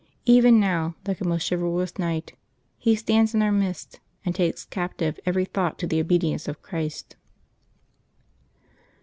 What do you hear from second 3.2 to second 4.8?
in our midst, and takes